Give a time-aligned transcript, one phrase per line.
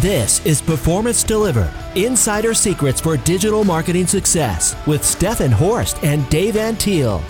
[0.00, 6.54] This is Performance Delivered Insider Secrets for Digital Marketing Success with Steffen Horst and Dave
[6.54, 7.20] Antil.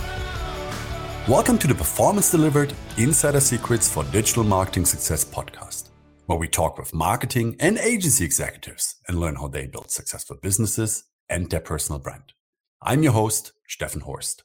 [1.27, 5.89] Welcome to the Performance Delivered Insider Secrets for Digital Marketing Success podcast,
[6.27, 11.05] where we talk with marketing and agency executives and learn how they build successful businesses
[11.31, 12.35] and their personal brand.
[12.83, 14.43] I'm your host, Steffen Horst.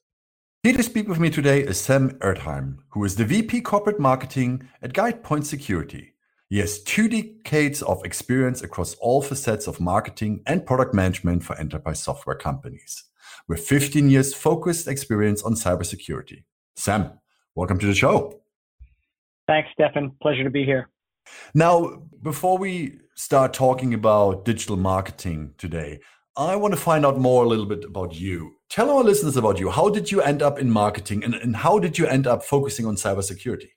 [0.62, 4.70] Here to speak with me today is Sam Erdheim, who is the VP Corporate Marketing
[4.82, 6.13] at GuidePoint Security
[6.54, 11.58] he has two decades of experience across all facets of marketing and product management for
[11.58, 13.06] enterprise software companies,
[13.48, 16.44] with 15 years focused experience on cybersecurity.
[16.76, 17.14] Sam,
[17.56, 18.40] welcome to the show.
[19.48, 20.12] Thanks, Steffen.
[20.22, 20.92] Pleasure to be here.
[21.56, 26.02] Now, before we start talking about digital marketing today,
[26.38, 28.58] I want to find out more a little bit about you.
[28.70, 29.72] Tell our listeners about you.
[29.72, 32.86] How did you end up in marketing and, and how did you end up focusing
[32.86, 33.70] on cybersecurity?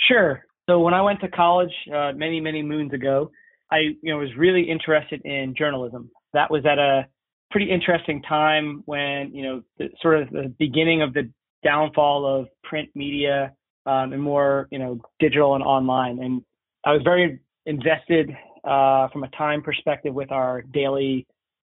[0.00, 0.42] Sure.
[0.68, 3.30] So when I went to college uh, many, many moons ago,
[3.70, 6.10] I you know was really interested in journalism.
[6.34, 7.06] That was at a
[7.50, 11.30] pretty interesting time when you know the, sort of the beginning of the
[11.64, 13.52] downfall of print media
[13.86, 16.18] um, and more you know digital and online.
[16.22, 16.42] And
[16.84, 18.30] I was very invested
[18.64, 21.26] uh, from a time perspective with our daily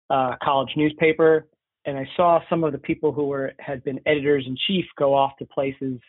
[0.09, 1.47] uh, college newspaper.
[1.85, 5.15] And I saw some of the people who were had been editors in chief go
[5.15, 6.01] off to places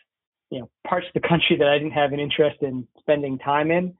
[0.50, 3.70] you know parts of the country that I didn't have an interest in spending time
[3.70, 3.94] in,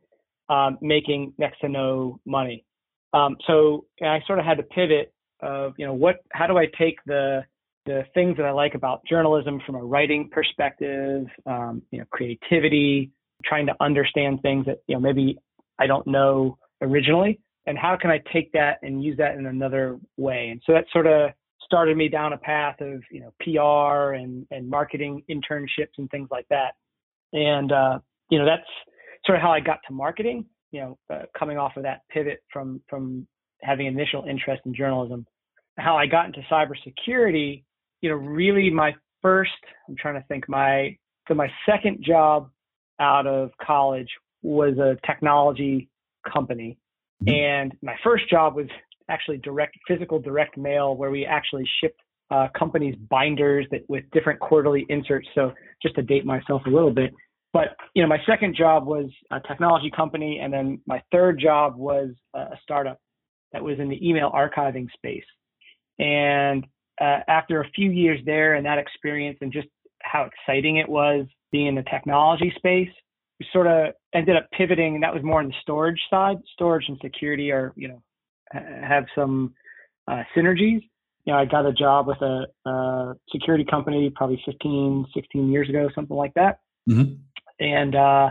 [0.49, 2.65] um, making next to no money.
[3.13, 6.67] Um, so I sort of had to pivot of you know what how do I
[6.79, 7.45] take the
[7.87, 13.11] the things that I like about journalism from a writing perspective, um, you know creativity,
[13.45, 15.39] trying to understand things that you know maybe
[15.79, 19.99] I don't know originally, and how can I take that and use that in another
[20.17, 20.49] way?
[20.51, 21.31] And so that sort of
[21.69, 26.29] started me down a path of you know PR and and marketing internships and things
[26.31, 26.75] like that.
[27.33, 27.99] And uh,
[28.31, 28.69] you know that's
[29.27, 30.47] sort of how I got to marketing.
[30.73, 33.27] You know, uh, coming off of that pivot from from
[33.63, 35.27] having initial interest in journalism,
[35.79, 37.65] how I got into cybersecurity.
[38.01, 39.51] You know, really my first.
[39.89, 40.49] I'm trying to think.
[40.49, 42.51] My so my second job
[42.99, 44.09] out of college
[44.43, 45.91] was a technology
[46.33, 46.79] company,
[47.23, 47.35] mm-hmm.
[47.35, 48.69] and my first job was
[49.09, 54.39] actually direct physical direct mail where we actually shipped uh, companies binders that with different
[54.41, 55.27] quarterly inserts.
[55.35, 55.53] So
[55.83, 57.13] just to date myself a little bit,
[57.53, 61.77] but you know, my second job was a technology company, and then my third job
[61.77, 62.99] was a startup
[63.53, 65.25] that was in the email archiving space.
[65.99, 66.67] And
[67.01, 69.69] uh, after a few years there and that experience and just
[70.03, 72.91] how exciting it was being in the technology space,
[73.41, 74.95] we sort of ended up pivoting.
[74.95, 76.37] And that was more on the storage side.
[76.53, 78.03] Storage and security are, you know,
[78.53, 79.55] have some
[80.07, 80.83] uh, synergies.
[81.25, 85.69] You know, I got a job with a, a, security company probably 15, 16 years
[85.69, 86.61] ago, something like that.
[86.89, 87.15] Mm-hmm.
[87.61, 88.31] And uh,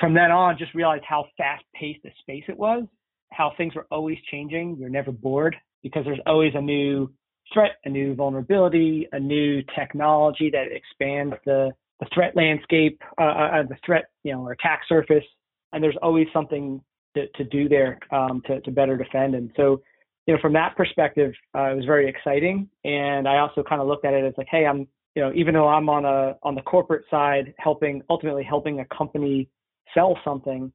[0.00, 2.84] from then on, just realized how fast paced the space it was,
[3.30, 4.76] how things were always changing.
[4.78, 7.12] You're never bored because there's always a new
[7.52, 13.62] threat, a new vulnerability, a new technology that expands the, the threat landscape, uh, uh,
[13.68, 15.24] the threat, you know, or attack surface.
[15.72, 16.80] And there's always something
[17.14, 19.34] to, to do there um, to, to better defend.
[19.34, 19.82] And so,
[20.26, 22.68] you know, from that perspective, uh, it was very exciting.
[22.84, 25.54] And I also kind of looked at it as like, hey, I'm, you know, even
[25.54, 29.48] though I'm on a on the corporate side, helping ultimately helping a company
[29.92, 30.72] sell something,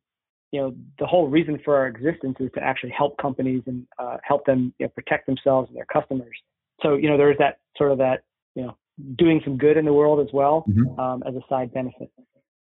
[0.52, 4.18] you know, the whole reason for our existence is to actually help companies and uh,
[4.24, 6.38] help them you know, protect themselves and their customers.
[6.82, 8.24] So, you know, there's that sort of that,
[8.56, 8.78] you know,
[9.18, 11.00] doing some good in the world as well mm-hmm.
[11.00, 12.10] um, as a side benefit.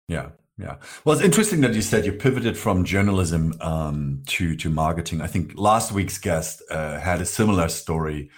[0.08, 0.77] Yeah, yeah.
[1.05, 5.21] Well, it's interesting that you said you pivoted from journalism um, to to marketing.
[5.21, 8.31] I think last week's guest uh, had a similar story.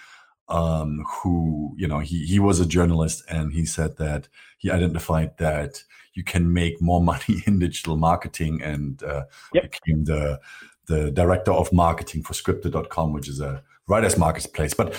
[0.49, 5.37] Um, who you know he he was a journalist and he said that he identified
[5.37, 9.71] that you can make more money in digital marketing and uh, yep.
[9.71, 10.39] became the
[10.87, 14.73] the director of marketing for Scripted.com, which is a writers marketplace.
[14.73, 14.95] But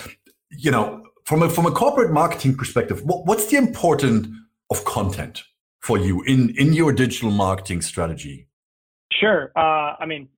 [0.51, 4.29] you know, from a from a corporate marketing perspective, what, what's the importance
[4.71, 5.43] of content?
[5.81, 8.47] For you in in your digital marketing strategy?
[9.21, 9.53] Sure.
[9.57, 10.29] Uh, I mean,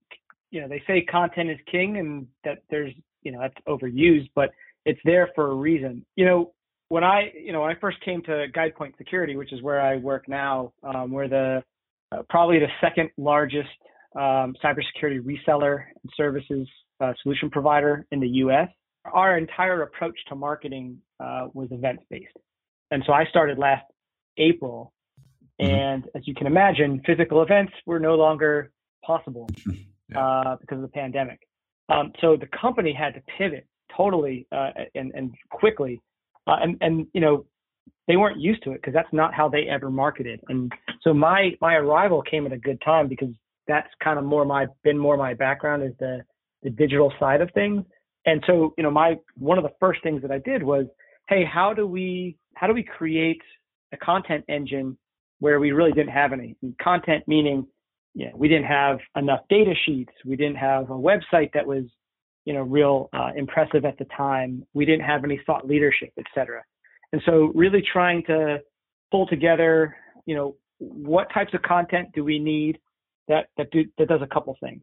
[0.51, 4.51] you know, they say content is king, and that there's you know that's overused, but
[4.85, 6.05] it's there for a reason.
[6.17, 6.53] You know,
[6.89, 9.97] when I you know when I first came to GuidePoint Security, which is where I
[9.97, 11.63] work now, um, we're the
[12.13, 13.69] uh, probably the second largest
[14.15, 16.69] um, cybersecurity reseller and services
[17.01, 18.69] uh, solution provider in the U.S.
[19.13, 22.37] Our entire approach to marketing uh, was events based,
[22.91, 23.85] and so I started last
[24.39, 24.93] April.
[25.63, 28.71] And as you can imagine, physical events were no longer
[29.05, 29.49] possible
[30.09, 30.19] yeah.
[30.19, 31.41] uh, because of the pandemic.
[31.89, 33.67] Um, so the company had to pivot
[33.97, 36.01] totally uh, and, and quickly.
[36.47, 37.45] Uh, and, and, you know,
[38.09, 40.41] they weren't used to it because that's not how they ever marketed.
[40.49, 40.73] And
[41.03, 43.29] so my, my arrival came at a good time because
[43.67, 46.23] that's kind of more my been more my background is the
[46.63, 47.85] the digital side of things.
[48.25, 50.87] And so, you know, my one of the first things that I did was,
[51.29, 53.41] hey, how do we how do we create
[53.93, 54.97] a content engine
[55.43, 57.67] where we really didn't have any and content meaning
[58.15, 60.13] you know, we didn't have enough data sheets.
[60.25, 61.85] We didn't have a website that was,
[62.45, 64.67] you know, real uh, impressive at the time.
[64.75, 66.63] We didn't have any thought leadership, et cetera.
[67.13, 68.61] And so really trying to
[69.11, 69.97] pull together,
[70.27, 72.79] you know, what types of content do we need
[73.29, 74.83] that, that, do, that does a couple things.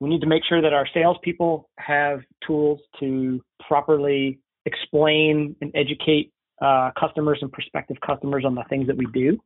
[0.00, 6.32] We need to make sure that our salespeople have tools to properly explain and educate
[6.60, 9.38] uh, customers and prospective customers on the things that we do.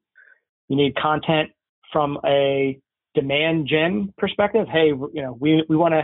[0.70, 1.50] You need content
[1.92, 2.78] from a
[3.16, 4.68] demand gen perspective.
[4.72, 6.02] Hey, you know, we, we want to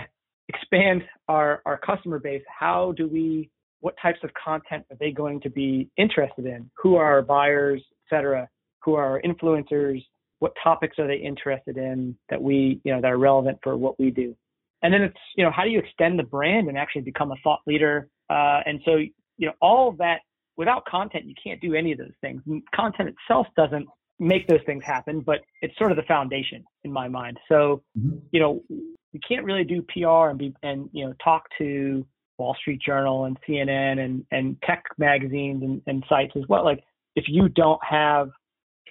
[0.49, 2.43] expand our, our customer base.
[2.49, 3.49] How do we,
[3.79, 6.69] what types of content are they going to be interested in?
[6.83, 8.49] Who are our buyers, et cetera?
[8.83, 10.05] Who are our influencers?
[10.41, 13.99] What topics are they interested in that we, you know, that are relevant for what
[14.01, 14.35] we do?
[14.83, 17.37] And then it's, you know, how do you extend the brand and actually become a
[17.45, 18.09] thought leader?
[18.29, 20.23] Uh, and so, you know, all that
[20.57, 22.43] without content, you can't do any of those things.
[22.75, 23.87] Content itself doesn't
[24.19, 27.39] make those things happen, but it's sort of the foundation in my mind.
[27.49, 28.19] So, mm-hmm.
[28.33, 32.07] you know, you can't really do PR and be and you know talk to
[32.39, 36.65] Wall Street Journal and CNN and and tech magazines and, and sites as well.
[36.65, 36.83] Like
[37.15, 38.31] if you don't have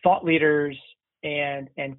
[0.03, 0.77] thought leaders
[1.23, 1.95] and and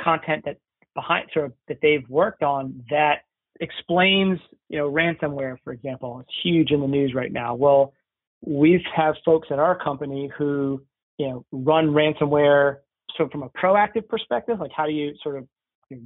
[0.00, 0.58] content that
[0.94, 3.20] behind sort of that they've worked on that
[3.60, 4.38] explains
[4.68, 7.92] you know ransomware for example it's huge in the news right now well
[8.44, 10.80] we have folks at our company who
[11.18, 12.78] you know, run ransomware.
[13.16, 15.46] So from a proactive perspective, like how do you sort of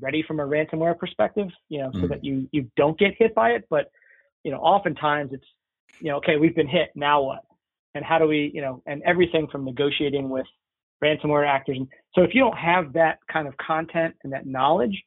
[0.01, 2.09] ready from a ransomware perspective, you know, so mm.
[2.09, 3.67] that you you don't get hit by it.
[3.69, 3.91] But
[4.45, 5.47] you know, oftentimes it's
[6.01, 6.91] you know, okay, we've been hit.
[6.95, 7.45] Now what?
[7.95, 10.47] And how do we, you know, and everything from negotiating with
[11.03, 11.77] ransomware actors.
[11.79, 15.03] And so if you don't have that kind of content and that knowledge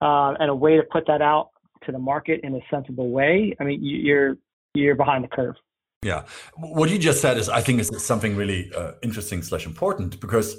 [0.00, 1.50] uh, and a way to put that out
[1.84, 4.36] to the market in a sensible way, I mean, you're
[4.74, 5.54] you're behind the curve.
[6.02, 6.24] Yeah,
[6.56, 10.56] what you just said is, I think, is something really uh, interesting slash important because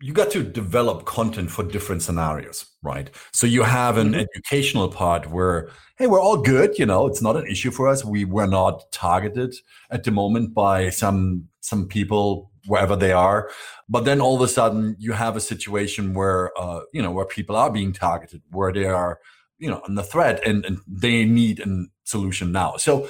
[0.00, 3.10] you got to develop content for different scenarios, right?
[3.32, 4.20] So you have an mm-hmm.
[4.20, 8.04] educational part where, hey, we're all good, you know, it's not an issue for us.
[8.04, 9.54] We were not targeted
[9.90, 13.50] at the moment by some some people wherever they are,
[13.88, 17.24] but then all of a sudden you have a situation where, uh, you know, where
[17.24, 19.20] people are being targeted, where they are,
[19.58, 22.76] you know, on the threat and, and they need a solution now.
[22.76, 23.08] So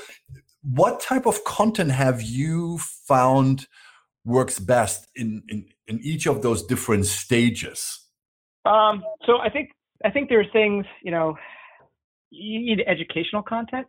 [0.65, 3.67] what type of content have you found
[4.25, 8.01] works best in, in, in each of those different stages?
[8.65, 9.71] Um, so I think
[10.05, 11.37] I think there's things you know
[12.31, 13.87] you need educational content,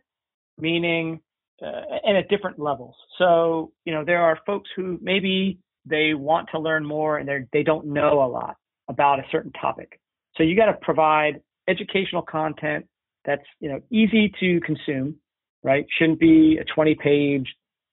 [0.58, 1.20] meaning
[1.62, 2.94] uh, and at different levels.
[3.16, 7.46] So you know there are folks who maybe they want to learn more and they
[7.52, 8.56] they don't know a lot
[8.88, 9.98] about a certain topic.
[10.36, 12.86] So you got to provide educational content
[13.24, 15.16] that's you know easy to consume
[15.66, 15.84] right?
[15.98, 17.46] Shouldn't be a 20 page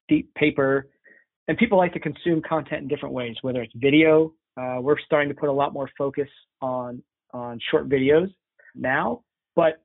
[0.08, 0.88] deep paper.
[1.50, 4.34] And people like to consume content in different ways, whether it's video.
[4.56, 6.30] Uh, we're starting to put a lot more focus
[6.62, 7.04] on
[7.34, 8.32] on short videos
[8.76, 9.24] now,
[9.56, 9.82] but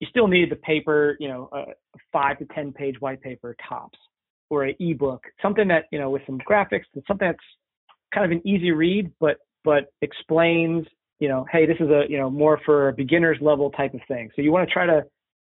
[0.00, 1.64] you still need the paper, you know, a
[2.12, 3.98] five to 10 page white paper tops
[4.50, 7.38] or an ebook, something that, you know, with some graphics, something that's
[8.12, 10.86] kind of an easy read, but, but explains,
[11.20, 14.00] you know, hey, this is a, you know, more for a beginner's level type of
[14.08, 14.30] thing.
[14.36, 15.04] So you want to try to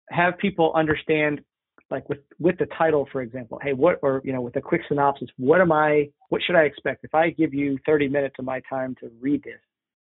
[0.09, 1.41] have people understand
[1.89, 4.81] like with with the title for example hey what or you know with a quick
[4.87, 8.45] synopsis what am i what should i expect if i give you 30 minutes of
[8.45, 9.59] my time to read this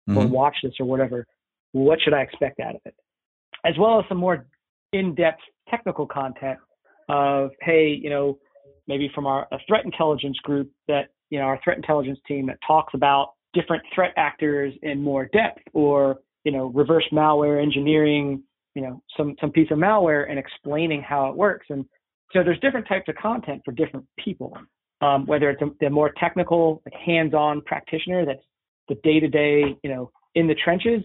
[0.10, 0.18] mm-hmm.
[0.18, 1.26] or watch this or whatever
[1.72, 2.96] what should i expect out of it
[3.66, 4.46] as well as some more
[4.94, 6.60] in-depth technical content
[7.10, 8.38] of hey you know
[8.88, 12.94] maybe from our threat intelligence group that you know our threat intelligence team that talks
[12.94, 18.44] about different threat actors in more depth or you know reverse malware engineering
[18.76, 21.68] you know some some piece of malware and explaining how it works.
[21.70, 21.86] And
[22.32, 24.56] so there's different types of content for different people
[25.02, 28.44] um, whether it's a, the more technical like hands-on practitioner that's
[28.88, 31.02] the day-to-day you know in the trenches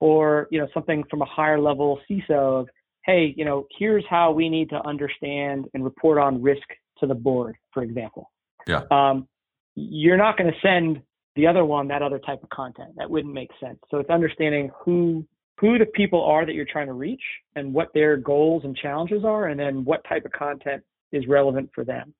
[0.00, 2.68] or you know something from a higher level CISO of
[3.04, 6.66] hey you know here's how we need to understand and report on risk
[6.98, 8.30] to the board for example.
[8.66, 8.82] Yeah.
[8.90, 9.26] Um,
[9.74, 11.02] you're not going to send
[11.34, 12.90] the other one that other type of content.
[12.96, 13.78] That wouldn't make sense.
[13.90, 15.26] So it's understanding who
[15.60, 17.22] who the people are that you're trying to reach
[17.54, 20.82] and what their goals and challenges are, and then what type of content
[21.12, 22.14] is relevant for them.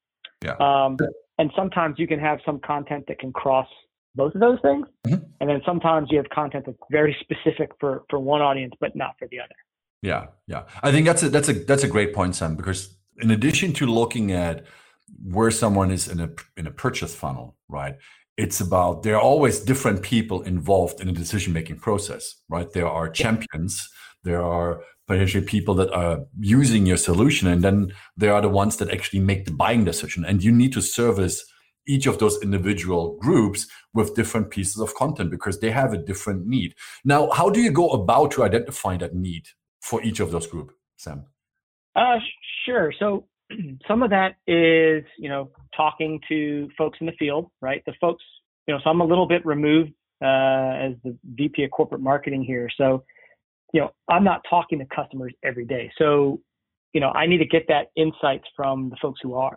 [0.44, 0.56] Yeah.
[0.60, 0.96] Um,
[1.38, 3.66] and sometimes you can have some content that can cross
[4.14, 5.24] both of those things, mm-hmm.
[5.40, 9.14] and then sometimes you have content that's very specific for for one audience but not
[9.18, 9.54] for the other.
[10.02, 10.64] Yeah, yeah.
[10.82, 13.86] I think that's a that's a that's a great point, Sam, because in addition to
[13.86, 14.66] looking at
[15.24, 17.96] where someone is in a in a purchase funnel, right?
[18.36, 22.70] It's about there are always different people involved in a decision making process, right?
[22.72, 23.88] There are champions,
[24.24, 28.76] there are potentially people that are using your solution, and then there are the ones
[28.78, 30.24] that actually make the buying decision.
[30.24, 31.44] And you need to service
[31.86, 36.46] each of those individual groups with different pieces of content because they have a different
[36.46, 36.74] need.
[37.04, 39.48] Now, how do you go about to identify that need
[39.80, 41.26] for each of those groups, Sam?
[41.96, 42.18] Uh,
[42.64, 42.92] sure.
[42.98, 43.26] So
[43.88, 47.82] some of that is, you know, talking to folks in the field, right?
[47.86, 48.22] The folks,
[48.66, 52.44] you know, so I'm a little bit removed uh, as the VP of corporate marketing
[52.44, 52.68] here.
[52.76, 53.04] So,
[53.72, 55.90] you know, I'm not talking to customers every day.
[55.98, 56.40] So,
[56.92, 59.56] you know, I need to get that insights from the folks who are.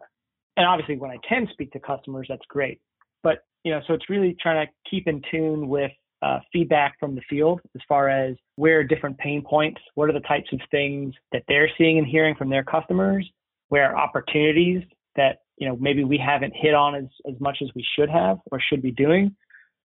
[0.57, 2.79] And obviously, when I can speak to customers, that's great.
[3.23, 5.91] But, you know, so it's really trying to keep in tune with
[6.21, 10.13] uh, feedback from the field as far as where are different pain points, what are
[10.13, 13.29] the types of things that they're seeing and hearing from their customers,
[13.69, 14.81] where are opportunities
[15.15, 18.37] that you know maybe we haven't hit on as, as much as we should have
[18.51, 19.35] or should be doing,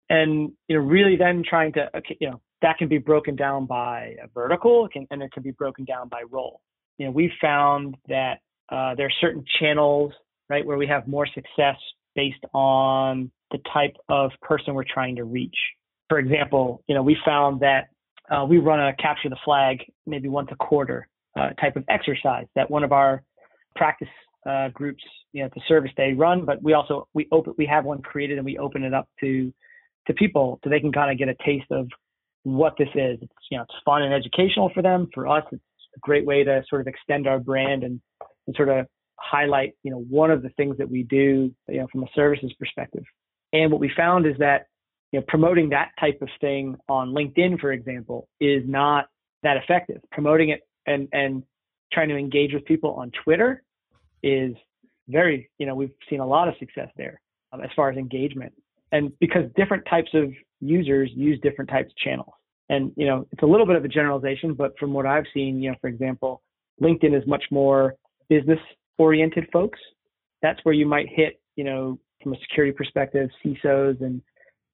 [0.09, 4.15] and you know really then trying to you know that can be broken down by
[4.23, 6.61] a vertical can, and it can be broken down by role.
[6.97, 10.13] You know we've found that uh, there are certain channels
[10.49, 11.77] right where we have more success
[12.15, 15.55] based on the type of person we're trying to reach
[16.09, 17.89] for example, you know, we found that
[18.29, 21.07] uh, we run a capture the flag maybe once a quarter
[21.39, 23.23] uh, type of exercise that one of our
[23.75, 24.09] practice
[24.46, 25.03] uh, groups,
[25.34, 26.46] you know, the service they run.
[26.46, 29.53] But we also we open we have one created and we open it up to
[30.08, 31.88] to people so they can kind of get a taste of
[32.43, 33.19] what this is.
[33.22, 35.08] It's you know it's fun and educational for them.
[35.13, 35.62] For us, it's
[35.96, 38.01] a great way to sort of extend our brand and,
[38.48, 38.86] and sort of
[39.17, 42.53] highlight you know one of the things that we do you know from a services
[42.60, 43.03] perspective.
[43.51, 44.67] And what we found is that
[45.12, 49.08] you know, promoting that type of thing on LinkedIn, for example, is not
[49.43, 50.01] that effective.
[50.12, 51.43] Promoting it and and
[51.91, 53.63] trying to engage with people on Twitter
[54.23, 54.53] is
[55.07, 57.21] very, you know, we've seen a lot of success there
[57.51, 58.53] um, as far as engagement.
[58.91, 62.33] And because different types of users use different types of channels.
[62.69, 65.61] And, you know, it's a little bit of a generalization, but from what I've seen,
[65.61, 66.41] you know, for example,
[66.81, 67.95] LinkedIn is much more
[68.29, 68.59] business
[68.97, 69.79] oriented folks.
[70.41, 74.21] That's where you might hit, you know, from a security perspective, CISOs and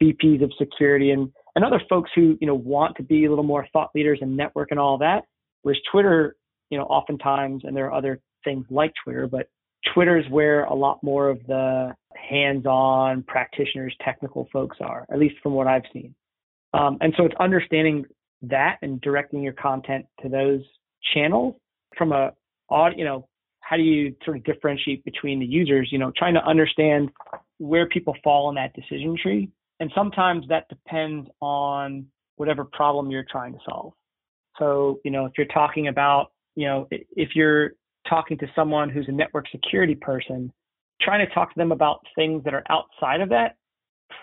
[0.02, 3.46] VPs of security and, and other folks who, you know, want to be a little
[3.46, 5.24] more thought leaders and network and all that.
[5.62, 6.36] Whereas Twitter,
[6.70, 9.50] you know, oftentimes, and there are other things like Twitter, but
[9.94, 15.36] Twitter is where a lot more of the hands-on practitioners, technical folks are, at least
[15.44, 16.16] from what I've seen.
[16.74, 18.06] Um, and so it's understanding
[18.44, 20.62] that and directing your content to those
[21.14, 21.56] channels
[21.98, 22.32] from a,
[22.96, 23.28] you know,
[23.60, 25.90] how do you sort of differentiate between the users?
[25.92, 27.10] You know, trying to understand
[27.58, 29.50] where people fall in that decision tree
[29.80, 32.06] and sometimes that depends on
[32.38, 33.94] whatever problem you're trying to solve.
[34.58, 37.72] So, you know, if you're talking about, you know, if you're
[38.10, 40.52] talking to someone who's a network security person,
[41.02, 43.58] trying to talk to them about things that are outside of that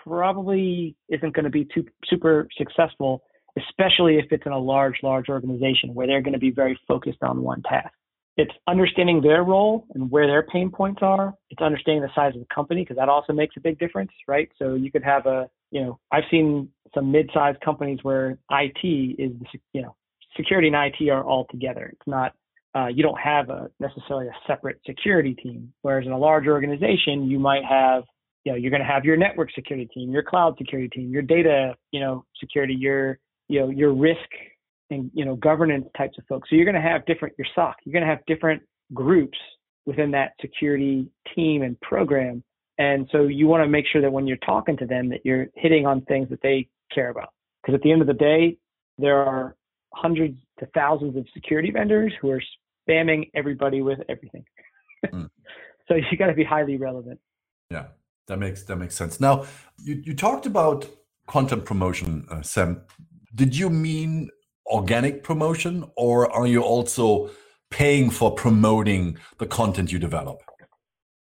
[0.03, 3.21] probably isn't going to be too super successful,
[3.57, 7.21] especially if it's in a large, large organization where they're going to be very focused
[7.21, 7.93] on one task
[8.35, 11.35] it's understanding their role and where their pain points are.
[11.49, 14.49] It's understanding the size of the company because that also makes a big difference, right?
[14.57, 18.85] So you could have a, you know, I've seen some mid-sized companies where IT
[19.19, 19.31] is,
[19.73, 19.95] you know,
[20.35, 21.91] security and IT are all together.
[21.93, 22.33] It's not,
[22.75, 25.71] uh, you don't have a necessarily a separate security team.
[25.81, 28.03] Whereas in a large organization, you might have,
[28.43, 31.21] you know, you're going to have your network security team, your cloud security team, your
[31.21, 34.29] data, you know, security, your, you know, your risk
[34.89, 36.49] and you know governance types of folks.
[36.49, 37.75] So you're going to have different your SOC.
[37.83, 38.61] You're going to have different
[38.93, 39.37] groups
[39.85, 42.43] within that security team and program.
[42.77, 45.47] And so you want to make sure that when you're talking to them that you're
[45.55, 47.29] hitting on things that they care about.
[47.61, 48.57] Because at the end of the day,
[48.97, 49.55] there are
[49.93, 52.41] hundreds to thousands of security vendors who are
[52.87, 54.45] spamming everybody with everything.
[55.05, 55.29] Mm.
[55.87, 57.19] so you got to be highly relevant.
[57.69, 57.87] Yeah,
[58.27, 59.19] that makes that makes sense.
[59.19, 59.45] Now,
[59.83, 60.87] you you talked about
[61.27, 62.81] content promotion, uh, Sam.
[63.35, 64.29] Did you mean
[64.67, 67.29] organic promotion or are you also
[67.71, 70.39] paying for promoting the content you develop?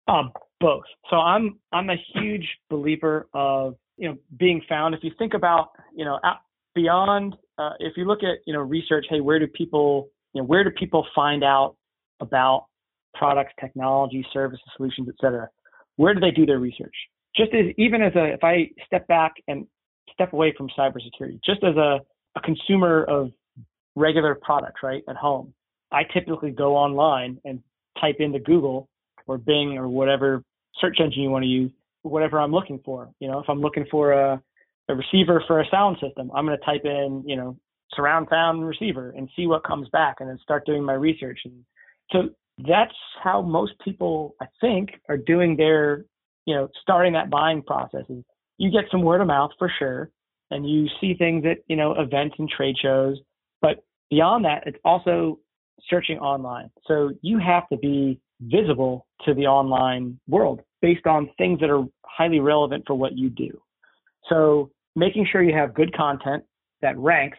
[0.09, 0.85] Um, both.
[1.11, 4.95] So I'm I'm a huge believer of you know being found.
[4.95, 6.19] If you think about you know
[6.75, 10.47] beyond, uh, if you look at you know research, hey, where do people you know
[10.47, 11.77] where do people find out
[12.21, 12.67] about
[13.15, 15.49] products, technology, services, solutions, etc.
[15.97, 16.95] Where do they do their research?
[17.37, 19.67] Just as even as a if I step back and
[20.13, 22.01] step away from cybersecurity, just as a
[22.37, 23.33] a consumer of
[23.97, 25.53] regular products, right, at home,
[25.91, 27.61] I typically go online and
[28.01, 28.89] type into Google
[29.27, 30.43] or Bing or whatever
[30.81, 33.11] search engine you want to use, whatever I'm looking for.
[33.21, 34.43] You know, if I'm looking for a,
[34.89, 37.57] a receiver for a sound system, I'm going to type in, you know,
[37.95, 41.41] surround sound receiver and see what comes back and then start doing my research.
[41.45, 41.65] And
[42.13, 42.31] so
[42.67, 46.05] that's how most people, I think, are doing their,
[46.45, 48.25] you know, starting that buying process is
[48.59, 50.11] you get some word of mouth for sure,
[50.51, 53.19] and you see things at you know events and trade shows.
[53.61, 55.39] But beyond that, it's also
[55.89, 56.71] searching online.
[56.87, 61.85] So you have to be visible to the online world based on things that are
[62.05, 63.61] highly relevant for what you do.
[64.29, 66.45] So making sure you have good content
[66.83, 67.39] that ranks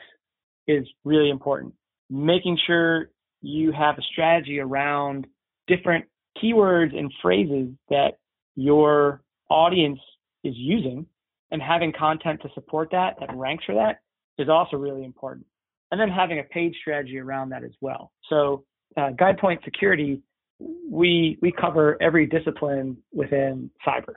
[0.70, 1.74] is really important.
[2.10, 3.10] Making sure
[3.42, 5.28] you have a strategy around
[5.68, 6.06] different
[6.42, 8.18] keywords and phrases that
[8.56, 10.00] your audience
[10.44, 11.06] is using
[11.52, 14.00] and having content to support that that ranks for that
[14.38, 15.46] is also really important.
[15.92, 18.12] And then having a paid strategy around that as well.
[18.30, 18.64] So
[18.96, 20.22] uh, GuidePoint Security,
[20.60, 24.16] we we cover every discipline within cyber.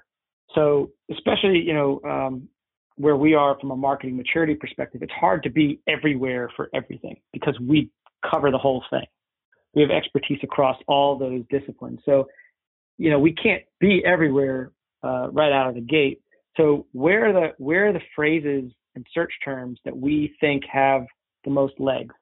[0.54, 2.48] So especially you know um,
[2.96, 7.16] where we are from a marketing maturity perspective, it's hard to be everywhere for everything
[7.32, 7.90] because we
[8.28, 9.06] cover the whole thing.
[9.74, 12.00] We have expertise across all those disciplines.
[12.04, 12.28] So,
[12.98, 14.72] you know, we can't be everywhere
[15.02, 16.20] uh, right out of the gate.
[16.56, 21.06] So where are the where are the phrases and search terms that we think have
[21.44, 22.14] the most legs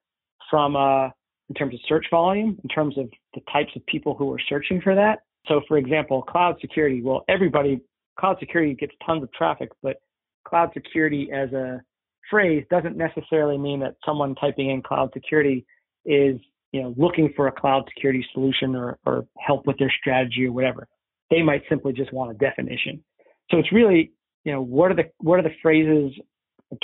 [0.48, 1.06] from uh,
[1.48, 4.80] in terms of search volume, in terms of the types of people who are searching
[4.80, 5.18] for that.
[5.46, 7.02] So, for example, cloud security.
[7.02, 7.80] Well, everybody
[8.18, 9.96] cloud security gets tons of traffic, but
[10.50, 11.80] cloud security as a
[12.28, 15.64] phrase doesn't necessarily mean that someone typing in cloud security
[16.04, 16.38] is
[16.72, 20.52] you know looking for a cloud security solution or, or help with their strategy or
[20.52, 20.86] whatever.
[21.30, 23.02] They might simply just want a definition.
[23.50, 24.12] So it's really
[24.44, 26.12] you know what are the what are the phrases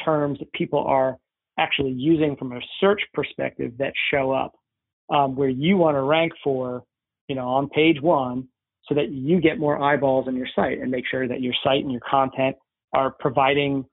[0.04, 1.16] terms that people are
[1.58, 4.52] actually using from a search perspective that show up
[5.10, 6.82] um, where you want to rank for
[7.28, 8.48] you know on page one
[8.88, 11.82] so that you get more eyeballs on your site and make sure that your site
[11.82, 12.56] and your content
[12.92, 13.84] are providing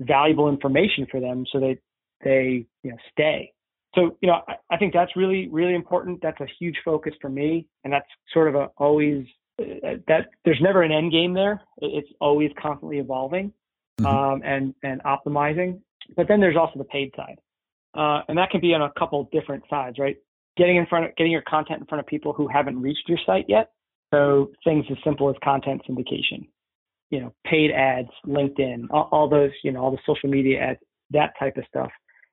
[0.00, 1.78] valuable information for them so that
[2.24, 3.52] they you know stay.
[3.94, 6.20] So you know I, I, think that's really really important.
[6.22, 9.26] That's a huge focus for me and that's sort of a always
[9.60, 11.60] uh, that there's never an end game there.
[11.78, 13.52] It's always constantly evolving
[14.00, 14.06] mm-hmm.
[14.06, 15.80] um, and and optimizing.
[16.16, 17.38] But then there's also the paid side
[17.94, 20.16] uh, and that can be on a couple different sides right?
[20.56, 23.18] Getting in front of getting your content in front of people who haven't reached your
[23.26, 23.70] site yet.
[24.12, 26.48] So things as simple as content syndication
[27.10, 30.78] you know, paid ads, LinkedIn, all, all, those, you know, all the social media ads,
[31.10, 31.90] that type of stuff,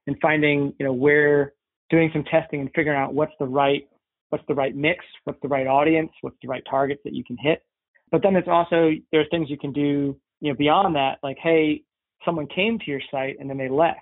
[0.08, 1.54] and finding, you know, where
[1.90, 3.88] doing some testing and figuring out what's the right,
[4.30, 7.38] what's the right mix, what's the right audience, what's the right targets that you can
[7.38, 7.64] hit.
[8.12, 11.84] But then it's also there's things you can do, you know, beyond that, like, hey,
[12.24, 14.00] someone came to your site and then they left.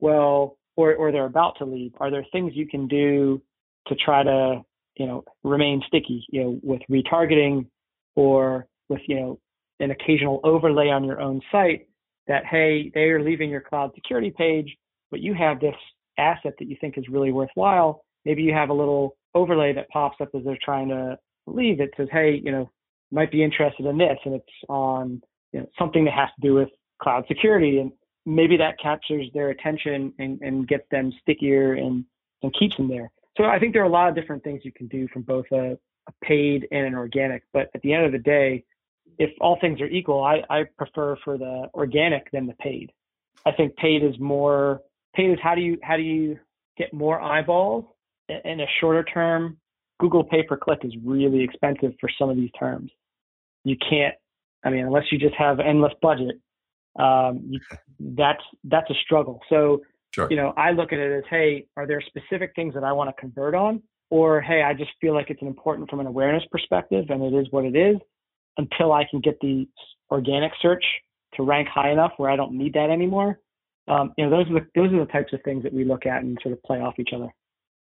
[0.00, 1.92] Well, or or they're about to leave.
[1.98, 3.40] Are there things you can do
[3.86, 4.62] to try to,
[4.96, 7.66] you know, remain sticky, you know, with retargeting
[8.16, 9.38] or with, you know,
[9.80, 11.86] an occasional overlay on your own site
[12.26, 14.76] that, hey, they are leaving your cloud security page,
[15.10, 15.74] but you have this
[16.18, 18.04] asset that you think is really worthwhile.
[18.24, 21.90] Maybe you have a little overlay that pops up as they're trying to leave that
[21.96, 22.70] says, hey, you know,
[23.10, 25.20] might be interested in this, and it's on
[25.52, 26.68] you know, something that has to do with
[27.02, 27.92] cloud security, and
[28.26, 32.04] maybe that captures their attention and, and gets them stickier and,
[32.42, 33.10] and keeps them there.
[33.36, 35.46] So I think there are a lot of different things you can do from both
[35.52, 38.64] a, a paid and an organic, but at the end of the day,
[39.18, 42.92] if all things are equal, I, I prefer for the organic than the paid.
[43.46, 44.80] I think paid is more
[45.14, 46.38] paid is how do you how do you
[46.76, 47.84] get more eyeballs
[48.28, 49.58] in a shorter term.
[50.00, 52.90] Google pay per click is really expensive for some of these terms.
[53.64, 54.14] You can't,
[54.64, 56.40] I mean, unless you just have endless budget,
[56.98, 57.60] um, you,
[58.00, 59.40] that's that's a struggle.
[59.48, 59.82] So,
[60.14, 60.26] sure.
[60.30, 63.14] you know, I look at it as, hey, are there specific things that I want
[63.14, 67.06] to convert on, or hey, I just feel like it's important from an awareness perspective,
[67.08, 67.98] and it is what it is
[68.56, 69.68] until I can get the
[70.10, 70.84] organic search
[71.34, 73.40] to rank high enough where I don't need that anymore.
[73.88, 76.06] Um, you know, those are the those are the types of things that we look
[76.06, 77.28] at and sort of play off each other.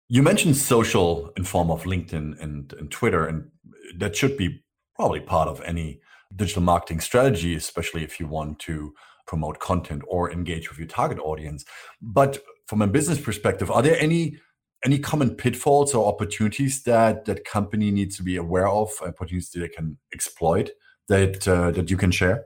[0.07, 3.49] You mentioned social in form of LinkedIn and, and Twitter, and
[3.97, 4.63] that should be
[4.95, 5.99] probably part of any
[6.35, 8.93] digital marketing strategy, especially if you want to
[9.25, 11.65] promote content or engage with your target audience.
[12.01, 14.37] But from a business perspective, are there any
[14.85, 19.59] any common pitfalls or opportunities that that company needs to be aware of, opportunities that
[19.59, 20.69] they can exploit
[21.09, 22.45] that uh, that you can share?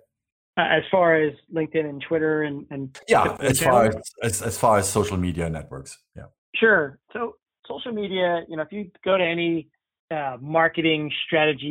[0.57, 4.57] Uh, as far as LinkedIn and Twitter and, and yeah, as far as, as as
[4.57, 6.25] far as social media networks, yeah.
[6.55, 6.99] Sure.
[7.13, 7.35] So
[7.67, 9.69] social media, you know, if you go to any
[10.11, 11.67] uh, marketing strategy,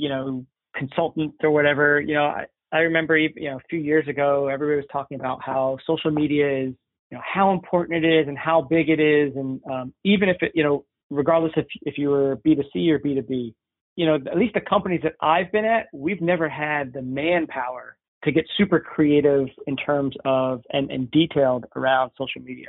[0.00, 4.08] you know, consultant or whatever, you know, I, I remember, you know, a few years
[4.08, 6.74] ago, everybody was talking about how social media is
[7.12, 10.38] you know how important it is and how big it is, and um, even if
[10.40, 13.54] it you know regardless if if you were B2C or B2B,
[13.96, 17.98] you know at least the companies that I've been at, we've never had the manpower
[18.24, 22.68] to get super creative in terms of and, and detailed around social media.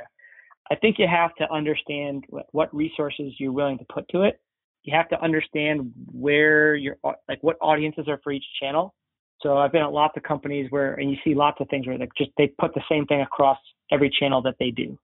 [0.70, 4.40] I think you have to understand what, resources you're willing to put to it.
[4.82, 8.94] You have to understand where your like what audiences are for each channel.
[9.40, 11.96] So I've been at lots of companies where, and you see lots of things where
[11.96, 13.58] they just they put the same thing across
[13.92, 14.98] every channel that they do.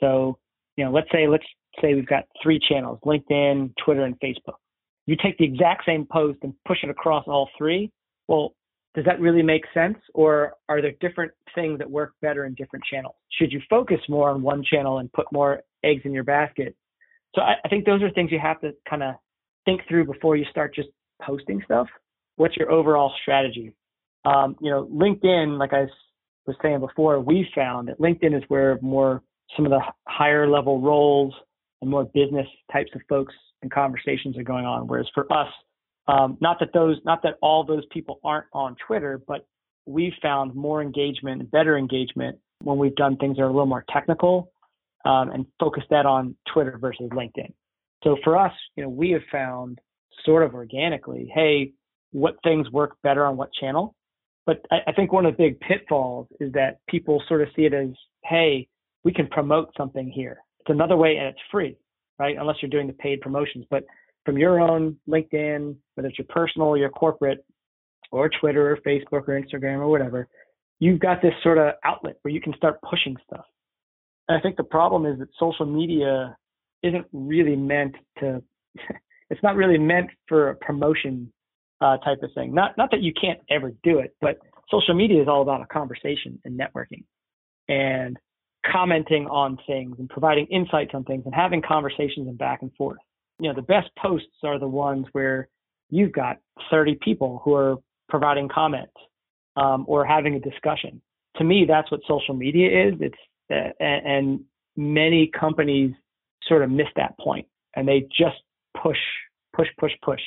[0.00, 0.38] So
[0.76, 1.44] you know, let's say let's
[1.80, 4.56] say we've got three channels: LinkedIn, Twitter, and Facebook.
[5.06, 7.90] You take the exact same post and push it across all three.
[8.28, 8.54] Well,
[8.94, 12.84] does that really make sense, or are there different things that work better in different
[12.90, 13.14] channels?
[13.38, 16.76] Should you focus more on one channel and put more eggs in your basket?
[17.34, 19.14] So I, I think those are things you have to kind of
[19.64, 20.88] think through before you start just
[21.22, 21.88] posting stuff.
[22.36, 23.72] What's your overall strategy?
[24.24, 25.86] Um, you know, LinkedIn, like I
[26.46, 29.22] was saying before, we found that LinkedIn is where more
[29.56, 31.34] some of the higher level roles
[31.80, 34.86] and more business types of folks and conversations are going on.
[34.86, 35.48] Whereas for us,
[36.08, 39.46] um, not that those, not that all those people aren't on Twitter, but
[39.86, 43.66] we've found more engagement and better engagement when we've done things that are a little
[43.66, 44.52] more technical
[45.04, 47.52] um, and focus that on Twitter versus LinkedIn.
[48.04, 49.78] So for us, you know, we have found
[50.24, 51.72] sort of organically, hey,
[52.10, 53.94] what things work better on what channel.
[54.46, 57.62] But I, I think one of the big pitfalls is that people sort of see
[57.62, 57.88] it as,
[58.24, 58.68] hey,
[59.04, 60.38] we can promote something here.
[60.60, 61.76] It's another way and it's free,
[62.18, 62.36] right?
[62.38, 63.64] Unless you're doing the paid promotions.
[63.70, 63.84] But
[64.24, 67.44] from your own LinkedIn, whether it's your personal your corporate,
[68.12, 70.28] or Twitter or Facebook or Instagram or whatever,
[70.78, 73.44] you've got this sort of outlet where you can start pushing stuff.
[74.28, 76.36] And I think the problem is that social media
[76.82, 78.42] isn't really meant to,
[79.30, 81.32] it's not really meant for a promotion
[81.82, 82.54] uh, type of thing.
[82.54, 84.38] Not, not that you can't ever do it, but
[84.70, 87.04] social media is all about a conversation and networking
[87.68, 88.16] and
[88.70, 92.98] commenting on things and providing insights on things and having conversations and back and forth.
[93.40, 95.48] You know, the best posts are the ones where
[95.90, 96.38] you've got
[96.70, 97.76] 30 people who are
[98.08, 98.92] providing comments
[99.56, 101.02] um, or having a discussion.
[101.36, 102.94] To me, that's what social media is.
[103.00, 103.18] It's
[103.50, 104.40] uh, and
[104.76, 105.92] many companies
[106.46, 108.36] sort of miss that point and they just
[108.80, 108.98] push,
[109.54, 110.20] push, push, push.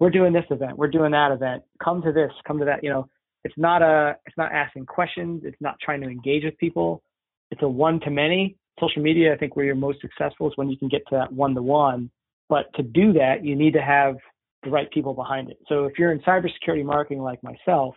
[0.00, 0.76] We're doing this event.
[0.76, 1.62] We're doing that event.
[1.82, 2.30] Come to this.
[2.46, 2.82] Come to that.
[2.82, 3.08] You know,
[3.44, 4.16] it's not a.
[4.26, 5.42] It's not asking questions.
[5.44, 7.02] It's not trying to engage with people.
[7.50, 8.56] It's a one to many.
[8.80, 11.32] Social media, I think, where you're most successful is when you can get to that
[11.32, 12.10] one to one.
[12.48, 14.16] But to do that, you need to have
[14.64, 15.58] the right people behind it.
[15.68, 17.94] So if you're in cybersecurity marketing like myself,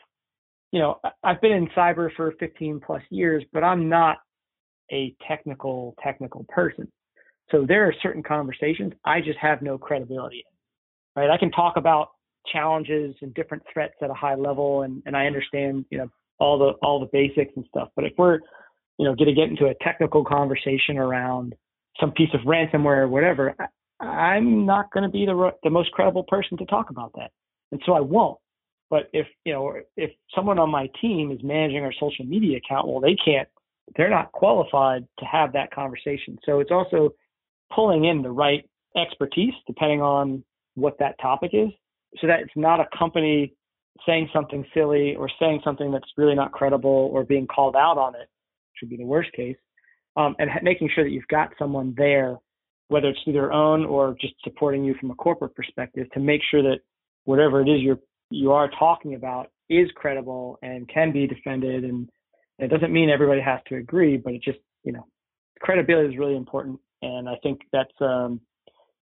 [0.72, 4.18] you know, I've been in cyber for 15 plus years, but I'm not
[4.92, 6.92] a technical technical person.
[7.52, 10.57] So there are certain conversations I just have no credibility in.
[11.18, 11.32] Right?
[11.32, 12.10] I can talk about
[12.52, 16.60] challenges and different threats at a high level and, and I understand, you know, all
[16.60, 17.90] the all the basics and stuff.
[17.96, 18.40] But if we're,
[18.98, 21.56] you know, going to get into a technical conversation around
[22.00, 23.56] some piece of ransomware or whatever,
[24.00, 27.32] I'm not going to be the the most credible person to talk about that,
[27.72, 28.38] and so I won't.
[28.90, 32.88] But if you know, if someone on my team is managing our social media account,
[32.88, 33.48] well, they can't.
[33.96, 36.38] They're not qualified to have that conversation.
[36.46, 37.16] So it's also
[37.74, 40.44] pulling in the right expertise depending on
[40.78, 41.70] what that topic is,
[42.20, 43.54] so that it's not a company
[44.06, 48.16] saying something silly or saying something that's really not credible or being called out on
[48.16, 48.30] it,
[48.72, 49.58] which would be the worst case.
[50.16, 52.38] Um, and making sure that you've got someone there
[52.90, 56.42] whether it's through their own or just supporting you from a corporate perspective to make
[56.50, 56.80] sure that
[57.26, 62.10] whatever it is you're you are talking about is credible and can be defended and
[62.60, 65.06] it doesn't mean everybody has to agree but it just you know
[65.60, 68.40] credibility is really important and i think that's um,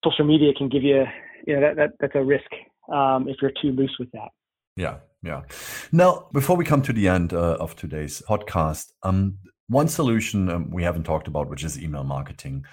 [0.04, 1.04] social media can give you
[1.48, 2.50] you know that, that that's a risk
[2.92, 4.30] um, if you're too loose with that
[4.76, 5.42] yeah yeah
[5.92, 10.70] now before we come to the end uh, of today's podcast um, one solution um,
[10.72, 12.64] we haven't talked about which is email marketing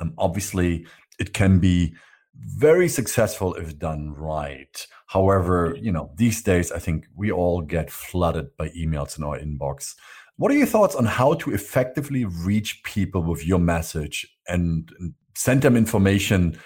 [0.00, 0.86] um, obviously,
[1.18, 1.94] it can be
[2.36, 4.86] very successful if done right.
[5.06, 9.38] However, you know, these days I think we all get flooded by emails in our
[9.38, 9.94] inbox.
[10.36, 14.90] What are your thoughts on how to effectively reach people with your message and
[15.36, 16.58] send them information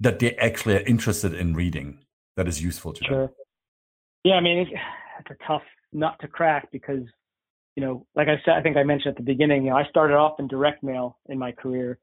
[0.00, 1.98] that they actually are interested in reading
[2.36, 3.26] that is useful to sure.
[3.26, 3.30] them?
[4.24, 4.70] Yeah, I mean, it's,
[5.20, 7.02] it's a tough nut to crack because,
[7.76, 9.84] you know, like I said, I think I mentioned at the beginning, you know, I
[9.88, 11.98] started off in direct mail in my career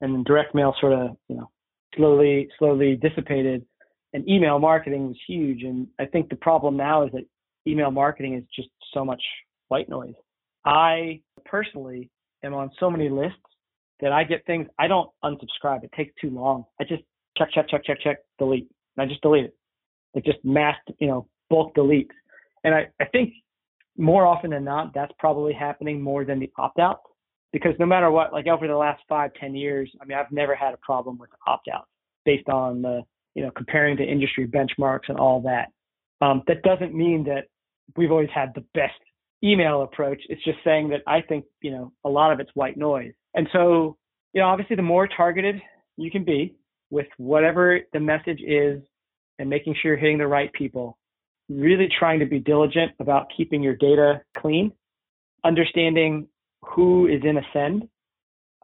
[0.00, 1.50] and direct mail sort of you know
[1.96, 3.64] slowly slowly dissipated
[4.12, 7.24] and email marketing was huge and i think the problem now is that
[7.66, 9.22] email marketing is just so much
[9.68, 10.14] white noise
[10.64, 12.10] i personally
[12.42, 13.38] am on so many lists
[14.00, 17.02] that i get things i don't unsubscribe it takes too long i just
[17.36, 19.56] check check check check check delete and i just delete it
[20.14, 22.08] like just mass you know bulk deletes
[22.64, 23.32] and i i think
[23.96, 27.00] more often than not that's probably happening more than the opt out
[27.54, 30.56] because no matter what, like over the last five, ten years, I mean, I've never
[30.56, 31.86] had a problem with opt out
[32.24, 33.02] based on the,
[33.36, 35.68] you know, comparing to industry benchmarks and all that.
[36.20, 37.44] Um, that doesn't mean that
[37.96, 38.98] we've always had the best
[39.44, 40.20] email approach.
[40.28, 43.12] It's just saying that I think, you know, a lot of it's white noise.
[43.34, 43.96] And so,
[44.32, 45.62] you know, obviously the more targeted
[45.96, 46.56] you can be
[46.94, 48.80] with whatever the message is
[49.40, 50.96] and making sure you're hitting the right people,
[51.48, 54.70] really trying to be diligent about keeping your data clean,
[55.42, 56.28] understanding
[56.62, 57.88] who is in a send.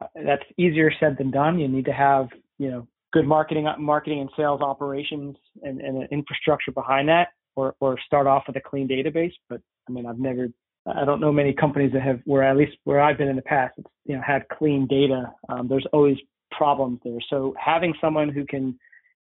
[0.01, 1.59] Uh, that's easier said than done.
[1.59, 6.09] You need to have, you know, good marketing, marketing and sales operations and, and an
[6.13, 9.35] infrastructure behind that, or, or start off with a clean database.
[9.49, 10.47] But I mean, I've never,
[10.87, 13.43] I don't know many companies that have, where at least where I've been in the
[13.43, 15.33] past, it's, you know, had clean data.
[15.49, 16.19] Um, there's always
[16.51, 17.19] problems there.
[17.29, 18.79] So having someone who can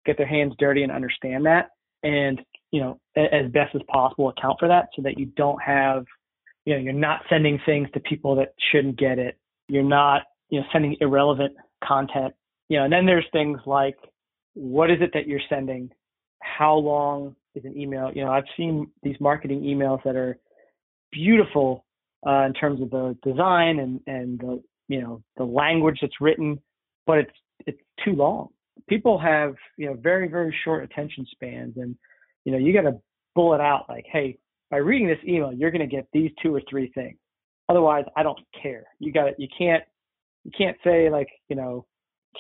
[0.07, 1.71] get their hands dirty and understand that,
[2.03, 6.05] and you know, as best as possible, account for that, so that you don't have,
[6.65, 9.39] you know, you're not sending things to people that shouldn't get it.
[9.69, 12.35] You're not, you know, sending irrelevant content.
[12.69, 13.97] You know, and then there's things like,
[14.55, 15.91] what is it that you're sending?
[16.43, 18.11] How long is an email?
[18.15, 20.39] You know, I've seen these marketing emails that are
[21.11, 21.85] beautiful
[22.27, 26.61] uh, in terms of the design and and the you know the language that's written,
[27.09, 27.33] but it's
[27.67, 28.51] it's too long.
[28.89, 31.97] People have you know very very short attention spans, and
[32.45, 33.01] you know you got to
[33.35, 34.39] bullet out like, hey,
[34.71, 37.17] by reading this email, you're going to get these two or three things.
[37.69, 38.85] Otherwise, I don't care.
[39.01, 39.83] You got you can't
[40.45, 41.87] you can't say like you know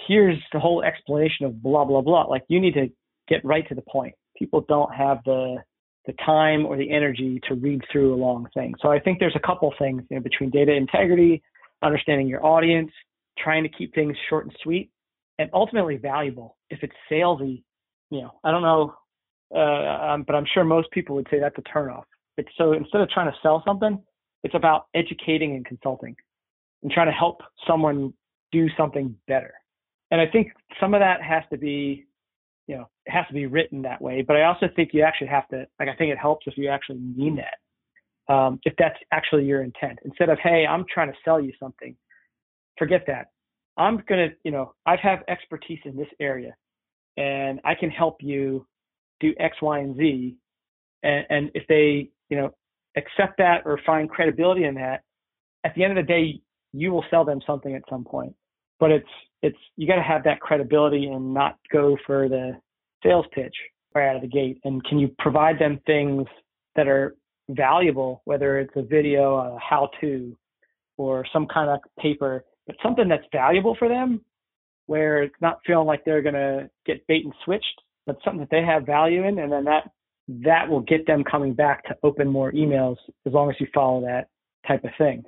[0.06, 2.24] here's the whole explanation of blah blah blah.
[2.24, 2.88] Like you need to
[3.26, 4.14] get right to the point.
[4.36, 5.56] People don't have the
[6.06, 8.74] the time or the energy to read through a long thing.
[8.80, 11.42] So I think there's a couple things you know, between data integrity,
[11.82, 12.90] understanding your audience,
[13.42, 14.90] trying to keep things short and sweet,
[15.38, 16.56] and ultimately valuable.
[16.70, 17.62] If it's salesy,
[18.10, 18.94] you know, I don't know,
[19.54, 22.04] uh, um, but I'm sure most people would say that's a turnoff.
[22.36, 24.00] It's so instead of trying to sell something,
[24.44, 26.14] it's about educating and consulting
[26.82, 28.12] and trying to help someone
[28.52, 29.52] do something better.
[30.10, 32.06] And I think some of that has to be,
[32.66, 34.22] you know, it has to be written that way.
[34.22, 36.68] But I also think you actually have to, like, I think it helps if you
[36.68, 37.58] actually mean that.
[38.32, 41.96] Um, if that's actually your intent, instead of, hey, I'm trying to sell you something,
[42.78, 43.28] forget that.
[43.76, 46.54] I'm going to, you know, I have expertise in this area
[47.16, 48.66] and I can help you
[49.20, 50.36] do X, Y, and Z.
[51.02, 52.50] And, and if they, you know,
[52.96, 55.02] accept that or find credibility in that,
[55.64, 56.40] at the end of the day,
[56.72, 58.34] you will sell them something at some point.
[58.80, 59.08] But it's,
[59.42, 62.52] it's, you got to have that credibility and not go for the
[63.02, 63.54] sales pitch
[63.94, 64.58] right out of the gate.
[64.64, 66.26] And can you provide them things
[66.76, 67.16] that are
[67.50, 70.36] valuable, whether it's a video, a how to,
[70.96, 74.20] or some kind of paper but something that's valuable for them
[74.86, 78.50] where it's not feeling like they're going to get bait and switched, but something that
[78.50, 79.38] they have value in.
[79.38, 79.90] And then that,
[80.44, 84.02] that will get them coming back to open more emails as long as you follow
[84.02, 84.28] that
[84.66, 85.24] type of thing.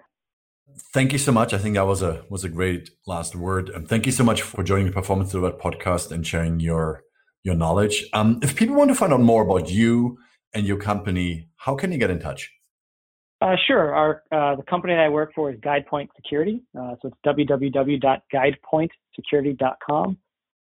[0.92, 1.52] Thank you so much.
[1.52, 3.70] I think that was a was a great last word.
[3.70, 7.02] And thank you so much for joining the Performance Delivered podcast and sharing your
[7.42, 8.06] your knowledge.
[8.12, 10.18] Um, if people want to find out more about you
[10.54, 12.52] and your company, how can you get in touch?
[13.40, 13.94] Uh, sure.
[13.94, 16.60] Our uh, the company that I work for is GuidePoint Security.
[16.78, 20.18] Uh, so it's www.guidepointsecurity.com.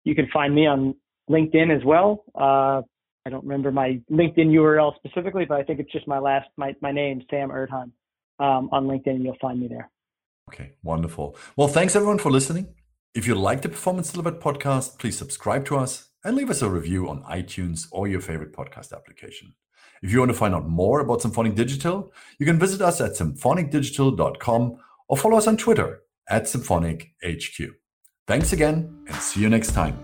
[0.03, 0.93] You can find me on
[1.29, 2.25] LinkedIn as well.
[2.35, 2.81] Uh,
[3.25, 6.75] I don't remember my LinkedIn URL specifically, but I think it's just my last my
[6.81, 7.91] my name, Sam Erdheim.
[8.38, 9.89] Um, on LinkedIn, you'll find me there.
[10.49, 11.38] Okay, wonderful.
[11.55, 12.75] Well, thanks everyone for listening.
[13.15, 16.69] If you like the Performance Delivered podcast, please subscribe to us and leave us a
[16.69, 19.55] review on iTunes or your favorite podcast application.
[20.01, 23.12] If you want to find out more about Symphonic Digital, you can visit us at
[23.12, 24.77] symphonicdigital.com
[25.08, 27.69] or follow us on Twitter at SymphonicHQ.
[28.27, 29.99] Thanks again and see you next time.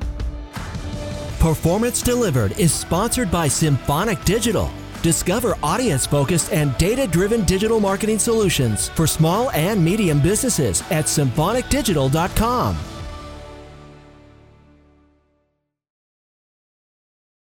[1.39, 4.69] Performance Delivered is sponsored by Symphonic Digital.
[5.01, 11.05] Discover audience focused and data driven digital marketing solutions for small and medium businesses at
[11.05, 12.77] symphonicdigital.com.